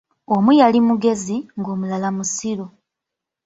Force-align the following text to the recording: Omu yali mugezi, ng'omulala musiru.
Omu 0.35 0.51
yali 0.61 0.79
mugezi, 0.87 1.37
ng'omulala 1.59 2.09
musiru. 2.17 2.65